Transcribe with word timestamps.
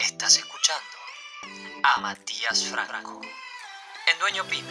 Estás 0.00 0.36
escuchando 0.36 0.82
a 1.82 2.00
Matías 2.00 2.64
Franco 2.64 3.20
en 3.22 4.18
Dueño 4.20 4.44
Pyme. 4.44 4.68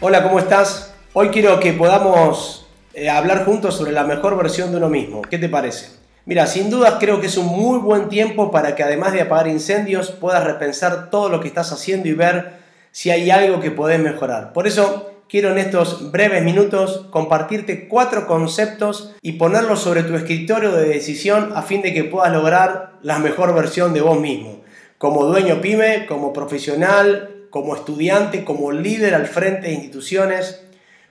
Hola, 0.00 0.22
¿cómo 0.22 0.38
estás? 0.38 0.94
Hoy 1.12 1.28
quiero 1.28 1.60
que 1.60 1.72
podamos 1.72 2.66
eh, 2.92 3.08
hablar 3.08 3.44
juntos 3.44 3.76
sobre 3.76 3.92
la 3.92 4.04
mejor 4.04 4.36
versión 4.36 4.70
de 4.72 4.78
uno 4.78 4.88
mismo. 4.88 5.22
¿Qué 5.22 5.38
te 5.38 5.48
parece? 5.48 5.90
Mira, 6.24 6.46
sin 6.46 6.70
dudas 6.70 6.96
creo 6.98 7.20
que 7.20 7.28
es 7.28 7.36
un 7.36 7.46
muy 7.46 7.78
buen 7.78 8.08
tiempo 8.08 8.50
para 8.50 8.74
que 8.74 8.82
además 8.82 9.12
de 9.12 9.22
apagar 9.22 9.46
incendios 9.46 10.10
puedas 10.10 10.42
repensar 10.42 11.10
todo 11.10 11.28
lo 11.28 11.40
que 11.40 11.48
estás 11.48 11.70
haciendo 11.70 12.08
y 12.08 12.14
ver 12.14 12.64
si 12.90 13.10
hay 13.10 13.30
algo 13.30 13.60
que 13.60 13.70
podés 13.70 14.00
mejorar. 14.00 14.52
Por 14.52 14.66
eso 14.66 15.13
quiero 15.28 15.50
en 15.50 15.58
estos 15.58 16.10
breves 16.12 16.42
minutos 16.42 17.06
compartirte 17.10 17.88
cuatro 17.88 18.26
conceptos 18.26 19.14
y 19.22 19.32
ponerlos 19.32 19.80
sobre 19.80 20.02
tu 20.02 20.14
escritorio 20.14 20.72
de 20.72 20.88
decisión 20.88 21.52
a 21.54 21.62
fin 21.62 21.82
de 21.82 21.92
que 21.92 22.04
puedas 22.04 22.32
lograr 22.32 22.92
la 23.02 23.18
mejor 23.18 23.54
versión 23.54 23.92
de 23.92 24.00
vos 24.00 24.18
mismo, 24.18 24.62
como 24.98 25.24
dueño 25.24 25.60
pyme, 25.60 26.06
como 26.06 26.32
profesional, 26.32 27.46
como 27.50 27.76
estudiante, 27.76 28.44
como 28.44 28.72
líder 28.72 29.14
al 29.14 29.26
frente 29.26 29.68
de 29.68 29.74
instituciones. 29.74 30.62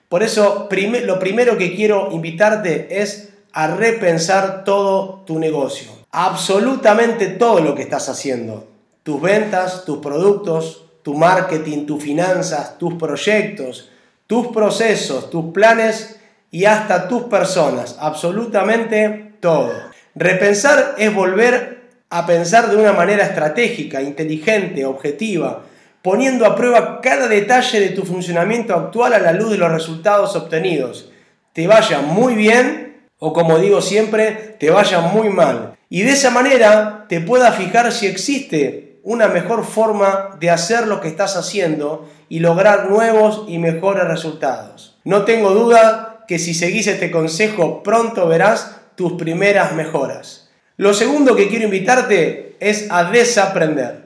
Por 0.08 0.22
eso, 0.22 0.68
lo 1.04 1.18
primero 1.18 1.56
que 1.56 1.74
quiero 1.74 2.10
invitarte 2.12 3.00
es 3.00 3.30
a 3.52 3.68
repensar 3.68 4.64
todo 4.64 5.22
tu 5.26 5.38
negocio, 5.38 5.88
absolutamente 6.10 7.28
todo 7.28 7.60
lo 7.60 7.74
que 7.74 7.82
estás 7.82 8.08
haciendo, 8.08 8.66
tus 9.04 9.20
ventas, 9.22 9.84
tus 9.84 9.98
productos, 9.98 10.84
tu 11.02 11.14
marketing, 11.14 11.86
tus 11.86 12.02
finanzas, 12.02 12.78
tus 12.78 12.94
proyectos, 12.94 13.90
tus 14.34 14.48
procesos, 14.48 15.30
tus 15.30 15.52
planes 15.52 16.18
y 16.50 16.64
hasta 16.64 17.06
tus 17.06 17.22
personas, 17.24 17.96
absolutamente 18.00 19.34
todo. 19.38 19.72
Repensar 20.16 20.96
es 20.98 21.14
volver 21.14 21.82
a 22.10 22.26
pensar 22.26 22.68
de 22.68 22.74
una 22.74 22.92
manera 22.92 23.22
estratégica, 23.22 24.02
inteligente, 24.02 24.84
objetiva, 24.86 25.62
poniendo 26.02 26.46
a 26.46 26.56
prueba 26.56 27.00
cada 27.00 27.28
detalle 27.28 27.78
de 27.78 27.90
tu 27.90 28.02
funcionamiento 28.02 28.74
actual 28.74 29.12
a 29.12 29.20
la 29.20 29.32
luz 29.32 29.52
de 29.52 29.58
los 29.58 29.70
resultados 29.70 30.34
obtenidos. 30.34 31.12
Te 31.52 31.68
vaya 31.68 32.00
muy 32.00 32.34
bien 32.34 33.04
o 33.20 33.32
como 33.32 33.60
digo 33.60 33.80
siempre, 33.80 34.56
te 34.58 34.68
vaya 34.70 35.00
muy 35.00 35.28
mal. 35.28 35.76
Y 35.88 36.02
de 36.02 36.10
esa 36.10 36.30
manera 36.30 37.06
te 37.08 37.20
pueda 37.20 37.52
fijar 37.52 37.92
si 37.92 38.08
existe 38.08 38.83
una 39.04 39.28
mejor 39.28 39.64
forma 39.64 40.36
de 40.40 40.50
hacer 40.50 40.88
lo 40.88 41.00
que 41.00 41.08
estás 41.08 41.36
haciendo 41.36 42.08
y 42.28 42.40
lograr 42.40 42.90
nuevos 42.90 43.44
y 43.46 43.58
mejores 43.58 44.04
resultados. 44.04 44.98
No 45.04 45.24
tengo 45.24 45.50
duda 45.50 46.24
que 46.26 46.38
si 46.38 46.54
seguís 46.54 46.86
este 46.86 47.10
consejo 47.10 47.82
pronto 47.82 48.26
verás 48.26 48.76
tus 48.96 49.12
primeras 49.12 49.74
mejoras. 49.74 50.48
Lo 50.78 50.94
segundo 50.94 51.36
que 51.36 51.48
quiero 51.48 51.66
invitarte 51.66 52.56
es 52.60 52.90
a 52.90 53.04
desaprender. 53.04 54.04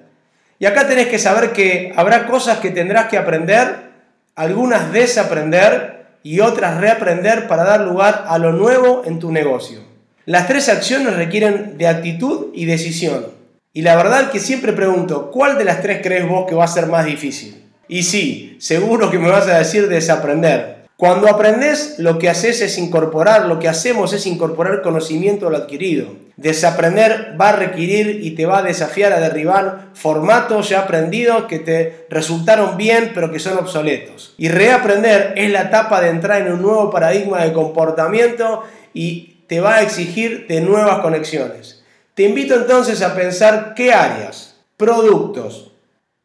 Y 0.58 0.66
acá 0.66 0.88
tenés 0.88 1.06
que 1.06 1.20
saber 1.20 1.52
que 1.52 1.92
habrá 1.96 2.26
cosas 2.26 2.58
que 2.58 2.70
tendrás 2.70 3.06
que 3.06 3.16
aprender, 3.16 3.92
algunas 4.34 4.92
desaprender 4.92 6.06
y 6.24 6.40
otras 6.40 6.80
reaprender 6.80 7.46
para 7.46 7.62
dar 7.62 7.82
lugar 7.82 8.24
a 8.26 8.38
lo 8.38 8.52
nuevo 8.52 9.02
en 9.04 9.20
tu 9.20 9.30
negocio. 9.30 9.80
Las 10.26 10.48
tres 10.48 10.68
acciones 10.68 11.14
requieren 11.14 11.78
de 11.78 11.86
actitud 11.86 12.48
y 12.52 12.64
decisión. 12.64 13.37
Y 13.78 13.82
la 13.82 13.94
verdad 13.94 14.32
que 14.32 14.40
siempre 14.40 14.72
pregunto, 14.72 15.30
¿cuál 15.30 15.56
de 15.56 15.64
las 15.64 15.82
tres 15.82 16.00
crees 16.02 16.28
vos 16.28 16.46
que 16.48 16.56
va 16.56 16.64
a 16.64 16.66
ser 16.66 16.86
más 16.86 17.06
difícil? 17.06 17.62
Y 17.86 18.02
sí, 18.02 18.56
seguro 18.58 19.08
que 19.08 19.20
me 19.20 19.30
vas 19.30 19.46
a 19.46 19.56
decir 19.56 19.88
desaprender. 19.88 20.78
Cuando 20.96 21.28
aprendes, 21.28 21.94
lo 21.98 22.18
que 22.18 22.28
haces 22.28 22.60
es 22.60 22.76
incorporar, 22.76 23.46
lo 23.46 23.60
que 23.60 23.68
hacemos 23.68 24.12
es 24.12 24.26
incorporar 24.26 24.82
conocimiento 24.82 25.46
a 25.46 25.50
lo 25.52 25.58
adquirido. 25.58 26.08
Desaprender 26.36 27.36
va 27.40 27.50
a 27.50 27.56
requerir 27.56 28.18
y 28.20 28.32
te 28.32 28.46
va 28.46 28.58
a 28.58 28.62
desafiar 28.64 29.12
a 29.12 29.20
derribar 29.20 29.90
formatos 29.94 30.70
ya 30.70 30.80
aprendidos 30.80 31.44
que 31.44 31.60
te 31.60 32.06
resultaron 32.10 32.76
bien 32.76 33.12
pero 33.14 33.30
que 33.30 33.38
son 33.38 33.58
obsoletos. 33.58 34.34
Y 34.38 34.48
reaprender 34.48 35.34
es 35.36 35.52
la 35.52 35.62
etapa 35.62 36.00
de 36.00 36.08
entrar 36.08 36.42
en 36.42 36.52
un 36.52 36.62
nuevo 36.62 36.90
paradigma 36.90 37.44
de 37.44 37.52
comportamiento 37.52 38.64
y 38.92 39.36
te 39.46 39.60
va 39.60 39.76
a 39.76 39.82
exigir 39.82 40.48
de 40.48 40.62
nuevas 40.62 40.98
conexiones. 40.98 41.78
Te 42.18 42.24
invito 42.24 42.56
entonces 42.56 43.00
a 43.00 43.14
pensar 43.14 43.74
qué 43.76 43.92
áreas, 43.92 44.56
productos, 44.76 45.70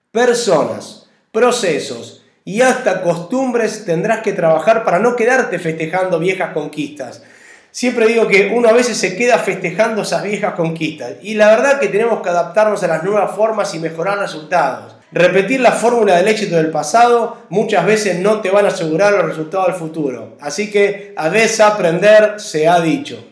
personas, 0.09 1.07
procesos 1.31 2.23
y 2.43 2.61
hasta 2.61 3.03
costumbres 3.03 3.85
tendrás 3.85 4.23
que 4.23 4.33
trabajar 4.33 4.83
para 4.85 4.97
no 4.97 5.15
quedarte 5.15 5.59
festejando 5.59 6.17
viejas 6.17 6.51
conquistas. 6.51 7.21
Siempre 7.69 8.07
digo 8.07 8.25
que 8.27 8.51
uno 8.55 8.69
a 8.69 8.73
veces 8.73 8.97
se 8.97 9.15
queda 9.15 9.37
festejando 9.37 10.01
esas 10.01 10.23
viejas 10.23 10.55
conquistas 10.55 11.11
y 11.21 11.35
la 11.35 11.49
verdad 11.49 11.79
que 11.79 11.89
tenemos 11.89 12.23
que 12.23 12.29
adaptarnos 12.29 12.81
a 12.81 12.87
las 12.87 13.03
nuevas 13.03 13.35
formas 13.35 13.75
y 13.75 13.79
mejorar 13.79 14.17
resultados. 14.17 14.95
Repetir 15.11 15.59
la 15.59 15.73
fórmula 15.73 16.17
del 16.17 16.27
éxito 16.27 16.55
del 16.55 16.71
pasado 16.71 17.37
muchas 17.49 17.85
veces 17.85 18.17
no 18.17 18.41
te 18.41 18.49
van 18.49 18.65
a 18.65 18.69
asegurar 18.69 19.13
los 19.13 19.27
resultados 19.27 19.67
del 19.67 19.75
futuro. 19.75 20.37
Así 20.41 20.71
que 20.71 21.13
a 21.15 21.29
desaprender 21.29 22.39
se 22.39 22.67
ha 22.67 22.79
dicho. 22.79 23.23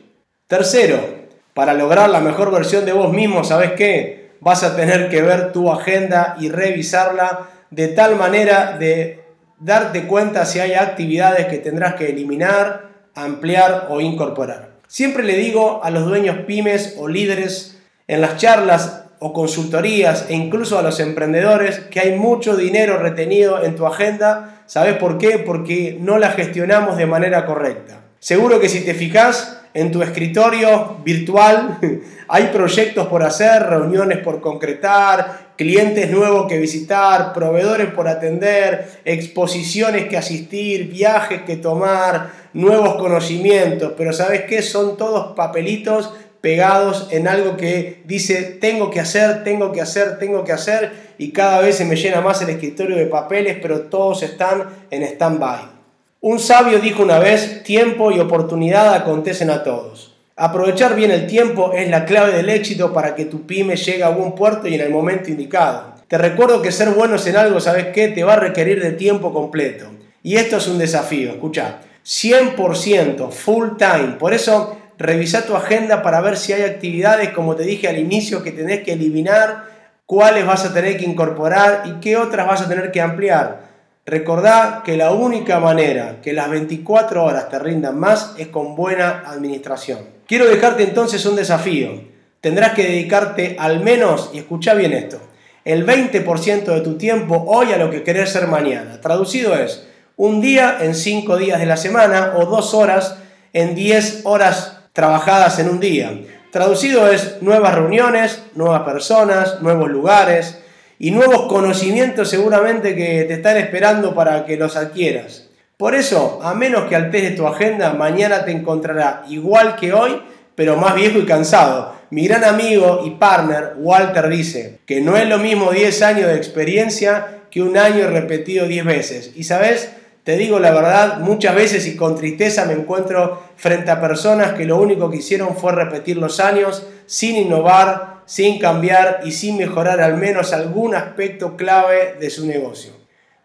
Tercero, 0.45 1.20
para 1.53 1.73
lograr 1.73 2.09
la 2.09 2.19
mejor 2.19 2.51
versión 2.51 2.85
de 2.85 2.93
vos 2.93 3.11
mismo, 3.11 3.43
¿sabes 3.43 3.71
qué? 3.73 4.31
Vas 4.39 4.63
a 4.63 4.75
tener 4.75 5.09
que 5.09 5.21
ver 5.21 5.51
tu 5.51 5.71
agenda 5.71 6.35
y 6.39 6.49
revisarla 6.49 7.49
de 7.69 7.89
tal 7.89 8.15
manera 8.15 8.77
de 8.77 9.23
darte 9.59 10.07
cuenta 10.07 10.45
si 10.45 10.59
hay 10.59 10.73
actividades 10.73 11.47
que 11.47 11.57
tendrás 11.57 11.95
que 11.95 12.09
eliminar, 12.09 12.89
ampliar 13.15 13.87
o 13.89 14.01
incorporar. 14.01 14.71
Siempre 14.87 15.23
le 15.23 15.35
digo 15.37 15.81
a 15.83 15.89
los 15.89 16.05
dueños 16.05 16.37
pymes 16.47 16.95
o 16.97 17.07
líderes 17.07 17.79
en 18.07 18.21
las 18.21 18.37
charlas 18.37 19.03
o 19.19 19.33
consultorías 19.33 20.25
e 20.29 20.33
incluso 20.33 20.79
a 20.79 20.81
los 20.81 20.99
emprendedores 20.99 21.79
que 21.79 21.99
hay 21.99 22.17
mucho 22.17 22.57
dinero 22.57 22.97
retenido 22.97 23.63
en 23.63 23.75
tu 23.75 23.85
agenda. 23.85 24.63
¿Sabes 24.65 24.97
por 24.97 25.17
qué? 25.17 25.37
Porque 25.37 25.97
no 26.01 26.17
la 26.17 26.31
gestionamos 26.31 26.97
de 26.97 27.05
manera 27.05 27.45
correcta. 27.45 28.01
Seguro 28.21 28.59
que 28.59 28.69
si 28.69 28.81
te 28.81 28.93
fijas 28.93 29.63
en 29.73 29.91
tu 29.91 30.03
escritorio 30.03 30.97
virtual, 31.03 31.79
hay 32.27 32.45
proyectos 32.53 33.07
por 33.07 33.23
hacer, 33.23 33.63
reuniones 33.63 34.19
por 34.19 34.41
concretar, 34.41 35.53
clientes 35.57 36.11
nuevos 36.11 36.45
que 36.47 36.59
visitar, 36.59 37.33
proveedores 37.33 37.87
por 37.87 38.07
atender, 38.07 39.01
exposiciones 39.05 40.07
que 40.07 40.17
asistir, 40.17 40.91
viajes 40.91 41.41
que 41.47 41.55
tomar, 41.55 42.29
nuevos 42.53 42.93
conocimientos, 42.97 43.93
pero 43.97 44.13
¿sabes 44.13 44.43
qué? 44.43 44.61
Son 44.61 44.97
todos 44.97 45.35
papelitos 45.35 46.13
pegados 46.41 47.07
en 47.09 47.27
algo 47.27 47.57
que 47.57 48.03
dice 48.05 48.43
tengo 48.43 48.91
que 48.91 48.99
hacer, 48.99 49.43
tengo 49.43 49.71
que 49.71 49.81
hacer, 49.81 50.19
tengo 50.19 50.43
que 50.43 50.51
hacer 50.51 50.91
y 51.17 51.31
cada 51.31 51.59
vez 51.59 51.77
se 51.77 51.85
me 51.85 51.95
llena 51.95 52.21
más 52.21 52.39
el 52.43 52.51
escritorio 52.51 52.97
de 52.97 53.07
papeles, 53.07 53.57
pero 53.59 53.81
todos 53.81 54.21
están 54.21 54.65
en 54.91 55.01
stand-by. 55.01 55.80
Un 56.23 56.37
sabio 56.37 56.77
dijo 56.77 57.01
una 57.01 57.17
vez, 57.17 57.63
tiempo 57.63 58.11
y 58.11 58.19
oportunidad 58.19 58.93
acontecen 58.93 59.49
a 59.49 59.63
todos. 59.63 60.15
Aprovechar 60.35 60.95
bien 60.95 61.09
el 61.09 61.25
tiempo 61.25 61.73
es 61.73 61.89
la 61.89 62.05
clave 62.05 62.33
del 62.33 62.49
éxito 62.49 62.93
para 62.93 63.15
que 63.15 63.25
tu 63.25 63.47
pyme 63.47 63.75
llegue 63.75 64.03
a 64.03 64.09
buen 64.09 64.33
puerto 64.33 64.67
y 64.67 64.75
en 64.75 64.81
el 64.81 64.91
momento 64.91 65.31
indicado. 65.31 65.95
Te 66.07 66.19
recuerdo 66.19 66.61
que 66.61 66.71
ser 66.71 66.91
buenos 66.91 67.25
en 67.25 67.37
algo, 67.37 67.59
¿sabes 67.59 67.87
qué? 67.87 68.09
Te 68.09 68.23
va 68.23 68.33
a 68.33 68.39
requerir 68.39 68.83
de 68.83 68.91
tiempo 68.91 69.33
completo. 69.33 69.87
Y 70.21 70.35
esto 70.35 70.57
es 70.57 70.67
un 70.67 70.77
desafío, 70.77 71.31
escucha, 71.31 71.79
100%, 72.05 73.31
full 73.31 73.69
time. 73.79 74.17
Por 74.19 74.35
eso, 74.35 74.77
revisa 74.99 75.47
tu 75.47 75.55
agenda 75.55 76.03
para 76.03 76.21
ver 76.21 76.37
si 76.37 76.53
hay 76.53 76.61
actividades, 76.61 77.29
como 77.29 77.55
te 77.55 77.63
dije 77.63 77.87
al 77.87 77.97
inicio, 77.97 78.43
que 78.43 78.51
tenés 78.51 78.83
que 78.83 78.93
eliminar, 78.93 79.65
cuáles 80.05 80.45
vas 80.45 80.65
a 80.65 80.73
tener 80.73 80.97
que 80.97 81.05
incorporar 81.05 81.81
y 81.85 81.99
qué 81.99 82.15
otras 82.15 82.45
vas 82.45 82.61
a 82.61 82.69
tener 82.69 82.91
que 82.91 83.01
ampliar. 83.01 83.70
Recordá 84.05 84.81
que 84.83 84.97
la 84.97 85.11
única 85.11 85.59
manera 85.59 86.21
que 86.23 86.33
las 86.33 86.49
24 86.49 87.23
horas 87.23 87.49
te 87.49 87.59
rindan 87.59 87.99
más 87.99 88.33
es 88.37 88.47
con 88.47 88.75
buena 88.75 89.23
administración. 89.27 89.99
Quiero 90.25 90.47
dejarte 90.47 90.83
entonces 90.83 91.23
un 91.27 91.35
desafío. 91.35 92.09
Tendrás 92.41 92.73
que 92.73 92.83
dedicarte 92.83 93.55
al 93.59 93.81
menos, 93.81 94.31
y 94.33 94.39
escucha 94.39 94.73
bien 94.73 94.93
esto, 94.93 95.19
el 95.65 95.85
20% 95.85 96.63
de 96.63 96.81
tu 96.81 96.97
tiempo 96.97 97.45
hoy 97.47 97.71
a 97.71 97.77
lo 97.77 97.91
que 97.91 98.01
querés 98.01 98.31
ser 98.31 98.47
mañana. 98.47 98.99
Traducido 98.99 99.53
es 99.53 99.87
un 100.15 100.41
día 100.41 100.79
en 100.81 100.95
5 100.95 101.37
días 101.37 101.59
de 101.59 101.67
la 101.67 101.77
semana 101.77 102.33
o 102.35 102.47
dos 102.47 102.73
horas 102.73 103.17
en 103.53 103.75
10 103.75 104.21
horas 104.23 104.79
trabajadas 104.93 105.59
en 105.59 105.69
un 105.69 105.79
día. 105.79 106.11
Traducido 106.51 107.07
es 107.07 107.41
nuevas 107.41 107.75
reuniones, 107.75 108.41
nuevas 108.55 108.81
personas, 108.81 109.61
nuevos 109.61 109.91
lugares, 109.91 110.60
y 111.03 111.09
nuevos 111.09 111.47
conocimientos 111.47 112.29
seguramente 112.29 112.95
que 112.95 113.23
te 113.23 113.33
están 113.33 113.57
esperando 113.57 114.13
para 114.13 114.45
que 114.45 114.55
los 114.55 114.75
adquieras. 114.75 115.47
Por 115.75 115.95
eso, 115.95 116.39
a 116.43 116.53
menos 116.53 116.87
que 116.87 116.95
alteres 116.95 117.35
tu 117.35 117.47
agenda, 117.47 117.93
mañana 117.93 118.45
te 118.45 118.51
encontrará 118.51 119.23
igual 119.27 119.77
que 119.77 119.93
hoy, 119.93 120.21
pero 120.53 120.77
más 120.77 120.93
viejo 120.93 121.17
y 121.17 121.25
cansado. 121.25 121.95
Mi 122.11 122.27
gran 122.27 122.43
amigo 122.43 123.01
y 123.03 123.09
partner 123.11 123.73
Walter 123.77 124.29
dice 124.29 124.77
que 124.85 125.01
no 125.01 125.17
es 125.17 125.27
lo 125.27 125.39
mismo 125.39 125.71
10 125.71 126.03
años 126.03 126.27
de 126.27 126.35
experiencia 126.35 127.39
que 127.49 127.63
un 127.63 127.79
año 127.79 128.07
repetido 128.07 128.67
10 128.67 128.85
veces. 128.85 129.31
Y 129.35 129.45
sabes, 129.45 129.89
Te 130.23 130.37
digo 130.37 130.59
la 130.59 130.71
verdad, 130.71 131.19
muchas 131.19 131.55
veces 131.55 131.87
y 131.87 131.95
con 131.95 132.15
tristeza 132.15 132.65
me 132.65 132.73
encuentro 132.73 133.41
frente 133.55 133.89
a 133.89 133.99
personas 133.99 134.53
que 134.53 134.65
lo 134.65 134.79
único 134.79 135.09
que 135.09 135.17
hicieron 135.17 135.55
fue 135.55 135.71
repetir 135.71 136.17
los 136.17 136.39
años 136.39 136.85
sin 137.07 137.35
innovar, 137.35 138.21
sin 138.25 138.59
cambiar 138.59 139.21
y 139.23 139.31
sin 139.31 139.57
mejorar 139.57 139.99
al 139.99 140.17
menos 140.17 140.53
algún 140.53 140.93
aspecto 140.93 141.57
clave 141.57 142.17
de 142.19 142.29
su 142.29 142.45
negocio. 142.45 142.91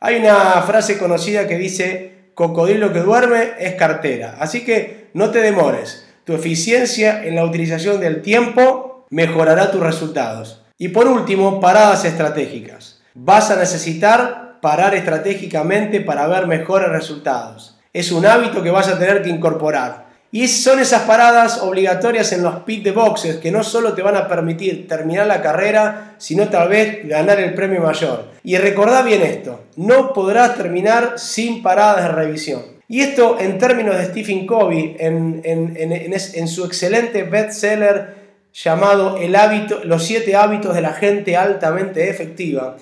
Hay 0.01 0.17
una 0.17 0.63
frase 0.63 0.99
conocida 0.99 1.49
que 1.49 1.57
dice, 1.57 2.13
cocodrilo 2.35 2.93
que 2.93 3.01
duerme 3.01 3.53
es 3.59 3.75
cartera. 3.77 4.37
Así 4.39 4.63
que 4.63 5.09
no 5.15 5.31
te 5.31 5.41
demores. 5.41 6.07
Tu 6.25 6.35
eficiencia 6.35 7.25
en 7.25 7.37
la 7.37 7.45
utilización 7.45 8.01
del 8.01 8.21
tiempo 8.21 9.07
mejorará 9.09 9.71
tus 9.71 9.81
resultados. 9.81 10.63
Y 10.77 10.89
por 10.89 11.09
último, 11.09 11.61
paradas 11.61 12.05
estratégicas. 12.05 13.01
Vas 13.15 13.51
a 13.51 13.57
necesitar 13.57 14.46
parar 14.61 14.95
estratégicamente 14.95 16.01
para 16.01 16.27
ver 16.27 16.47
mejores 16.47 16.89
resultados. 16.89 17.79
Es 17.93 18.13
un 18.13 18.27
hábito 18.27 18.63
que 18.63 18.71
vas 18.71 18.89
a 18.89 18.99
tener 18.99 19.23
que 19.23 19.31
incorporar. 19.31 20.07
Y 20.33 20.49
son 20.49 20.81
esas 20.81 21.03
paradas 21.03 21.63
obligatorias 21.63 22.33
en 22.33 22.43
los 22.43 22.57
pit 22.57 22.85
de 22.85 22.93
boxes 22.93 23.37
que 23.37 23.51
no 23.51 23.63
solo 23.63 23.95
te 23.95 24.03
van 24.03 24.17
a 24.17 24.29
permitir 24.29 24.87
terminar 24.87 25.27
la 25.27 25.41
carrera, 25.41 26.15
sino 26.19 26.49
tal 26.49 26.69
vez 26.69 27.09
ganar 27.09 27.41
el 27.41 27.55
premio 27.55 27.81
mayor. 27.81 28.27
Y 28.43 28.59
recordá 28.59 29.03
bien 29.03 29.23
esto, 29.23 29.65
no 29.77 30.13
podrás 30.13 30.57
terminar 30.57 31.15
sin 31.17 31.63
paradas 31.63 32.03
de 32.03 32.09
revisión. 32.09 32.63
Y 32.89 33.01
esto 33.01 33.39
en 33.41 33.59
términos 33.59 33.97
de 33.97 34.05
Stephen 34.05 34.47
Covey, 34.47 34.97
en, 34.99 35.43
en 35.45 36.49
su 36.49 36.65
excelente 36.65 37.23
bestseller 37.23 38.27
llamado 38.53 39.19
el 39.19 39.37
hábito, 39.37 39.81
Los 39.85 40.05
siete 40.05 40.35
hábitos 40.37 40.75
de 40.75 40.81
la 40.81 40.93
gente 40.93 41.37
altamente 41.37 42.09
efectiva, 42.09 42.77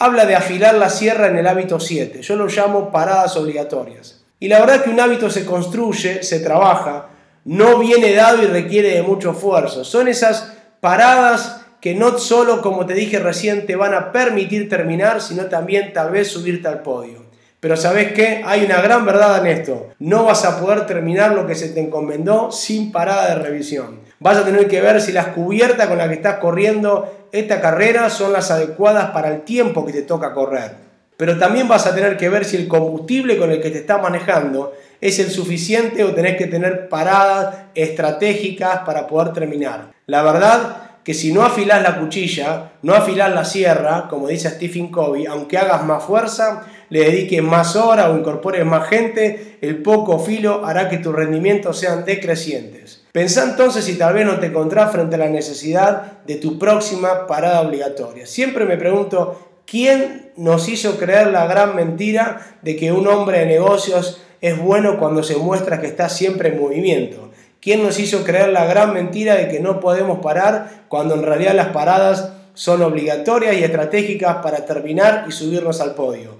habla 0.00 0.24
de 0.24 0.34
afilar 0.34 0.74
la 0.74 0.88
sierra 0.88 1.28
en 1.28 1.36
el 1.36 1.46
hábito 1.46 1.78
7. 1.78 2.22
Yo 2.22 2.34
lo 2.34 2.46
llamo 2.46 2.90
paradas 2.90 3.36
obligatorias. 3.36 4.22
Y 4.40 4.48
la 4.48 4.58
verdad 4.58 4.82
que 4.82 4.88
un 4.88 4.98
hábito 4.98 5.28
se 5.28 5.44
construye, 5.44 6.22
se 6.22 6.40
trabaja, 6.40 7.08
no 7.44 7.78
viene 7.78 8.14
dado 8.14 8.42
y 8.42 8.46
requiere 8.46 8.94
de 8.94 9.02
mucho 9.02 9.32
esfuerzo. 9.32 9.84
Son 9.84 10.08
esas 10.08 10.54
paradas 10.80 11.60
que 11.82 11.94
no 11.94 12.18
solo, 12.18 12.62
como 12.62 12.86
te 12.86 12.94
dije 12.94 13.18
recién, 13.18 13.66
te 13.66 13.76
van 13.76 13.92
a 13.92 14.10
permitir 14.10 14.70
terminar, 14.70 15.20
sino 15.20 15.44
también 15.46 15.92
tal 15.92 16.10
vez 16.10 16.28
subirte 16.28 16.66
al 16.66 16.80
podio. 16.80 17.26
Pero 17.60 17.76
¿sabes 17.76 18.12
qué? 18.12 18.42
Hay 18.46 18.64
una 18.64 18.80
gran 18.80 19.04
verdad 19.04 19.46
en 19.46 19.58
esto. 19.58 19.90
No 19.98 20.24
vas 20.24 20.46
a 20.46 20.58
poder 20.58 20.86
terminar 20.86 21.34
lo 21.34 21.46
que 21.46 21.54
se 21.54 21.68
te 21.68 21.80
encomendó 21.80 22.50
sin 22.50 22.90
parada 22.90 23.28
de 23.28 23.42
revisión. 23.42 24.00
Vas 24.18 24.38
a 24.38 24.44
tener 24.46 24.66
que 24.66 24.80
ver 24.80 25.00
si 25.02 25.12
las 25.12 25.28
cubiertas 25.28 25.88
con 25.88 25.98
las 25.98 26.08
que 26.08 26.14
estás 26.14 26.38
corriendo 26.38 27.19
esta 27.32 27.60
carrera 27.60 28.10
son 28.10 28.32
las 28.32 28.50
adecuadas 28.50 29.10
para 29.10 29.28
el 29.28 29.42
tiempo 29.42 29.84
que 29.86 29.92
te 29.92 30.02
toca 30.02 30.34
correr. 30.34 30.90
Pero 31.16 31.38
también 31.38 31.68
vas 31.68 31.86
a 31.86 31.94
tener 31.94 32.16
que 32.16 32.30
ver 32.30 32.44
si 32.44 32.56
el 32.56 32.66
combustible 32.66 33.36
con 33.36 33.50
el 33.50 33.60
que 33.60 33.70
te 33.70 33.78
estás 33.78 34.00
manejando 34.00 34.72
es 35.00 35.18
el 35.18 35.30
suficiente 35.30 36.02
o 36.02 36.14
tenés 36.14 36.36
que 36.36 36.46
tener 36.46 36.88
paradas 36.88 37.56
estratégicas 37.74 38.80
para 38.86 39.06
poder 39.06 39.32
terminar. 39.32 39.92
La 40.06 40.22
verdad 40.22 40.90
que 41.04 41.14
si 41.14 41.32
no 41.32 41.42
afilás 41.42 41.82
la 41.82 41.98
cuchilla, 41.98 42.72
no 42.82 42.94
afilás 42.94 43.34
la 43.34 43.44
sierra, 43.44 44.06
como 44.08 44.28
dice 44.28 44.50
Stephen 44.50 44.90
Covey, 44.90 45.26
aunque 45.26 45.58
hagas 45.58 45.84
más 45.84 46.04
fuerza, 46.04 46.66
le 46.88 47.00
dediques 47.00 47.42
más 47.42 47.76
horas 47.76 48.08
o 48.08 48.18
incorpores 48.18 48.64
más 48.64 48.88
gente, 48.88 49.58
el 49.60 49.82
poco 49.82 50.18
filo 50.18 50.64
hará 50.66 50.88
que 50.88 50.98
tus 50.98 51.14
rendimientos 51.14 51.78
sean 51.78 52.04
decrecientes. 52.04 52.99
Pensá 53.12 53.42
entonces 53.42 53.84
si 53.84 53.98
tal 53.98 54.14
vez 54.14 54.24
no 54.24 54.38
te 54.38 54.46
encontrás 54.46 54.92
frente 54.92 55.16
a 55.16 55.18
la 55.18 55.28
necesidad 55.28 56.22
de 56.26 56.36
tu 56.36 56.58
próxima 56.58 57.26
parada 57.26 57.60
obligatoria. 57.60 58.24
Siempre 58.24 58.64
me 58.66 58.76
pregunto, 58.76 59.50
¿quién 59.66 60.32
nos 60.36 60.68
hizo 60.68 60.96
creer 60.96 61.28
la 61.28 61.46
gran 61.46 61.74
mentira 61.74 62.58
de 62.62 62.76
que 62.76 62.92
un 62.92 63.08
hombre 63.08 63.40
de 63.40 63.46
negocios 63.46 64.20
es 64.40 64.56
bueno 64.58 64.98
cuando 64.98 65.24
se 65.24 65.36
muestra 65.36 65.80
que 65.80 65.88
está 65.88 66.08
siempre 66.08 66.50
en 66.50 66.60
movimiento? 66.60 67.30
¿Quién 67.60 67.82
nos 67.82 67.98
hizo 67.98 68.22
creer 68.22 68.50
la 68.50 68.64
gran 68.64 68.94
mentira 68.94 69.34
de 69.34 69.48
que 69.48 69.58
no 69.58 69.80
podemos 69.80 70.20
parar 70.20 70.84
cuando 70.88 71.14
en 71.14 71.22
realidad 71.22 71.54
las 71.54 71.68
paradas 71.68 72.32
son 72.54 72.80
obligatorias 72.82 73.56
y 73.56 73.64
estratégicas 73.64 74.36
para 74.36 74.64
terminar 74.64 75.24
y 75.28 75.32
subirnos 75.32 75.80
al 75.80 75.94
podio? 75.94 76.38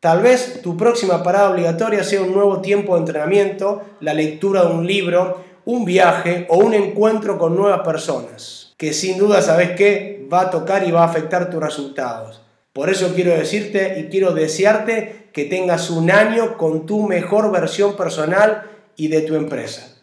Tal 0.00 0.20
vez 0.20 0.60
tu 0.60 0.76
próxima 0.76 1.22
parada 1.22 1.50
obligatoria 1.50 2.04
sea 2.04 2.20
un 2.20 2.34
nuevo 2.34 2.60
tiempo 2.60 2.92
de 2.92 3.00
entrenamiento, 3.00 3.82
la 4.00 4.12
lectura 4.12 4.62
de 4.64 4.74
un 4.74 4.86
libro, 4.86 5.42
un 5.66 5.84
viaje 5.84 6.46
o 6.48 6.58
un 6.58 6.74
encuentro 6.74 7.38
con 7.38 7.56
nuevas 7.56 7.80
personas, 7.80 8.74
que 8.76 8.92
sin 8.92 9.18
duda 9.18 9.42
sabes 9.42 9.70
que 9.70 10.26
va 10.32 10.42
a 10.42 10.50
tocar 10.50 10.86
y 10.86 10.90
va 10.90 11.02
a 11.02 11.06
afectar 11.06 11.50
tus 11.50 11.62
resultados. 11.62 12.42
Por 12.72 12.90
eso 12.90 13.12
quiero 13.14 13.30
decirte 13.30 14.00
y 14.00 14.10
quiero 14.10 14.34
desearte 14.34 15.28
que 15.32 15.44
tengas 15.44 15.90
un 15.90 16.10
año 16.10 16.56
con 16.58 16.86
tu 16.86 17.02
mejor 17.06 17.50
versión 17.52 17.96
personal 17.96 18.70
y 18.96 19.08
de 19.08 19.20
tu 19.22 19.36
empresa. 19.36 19.93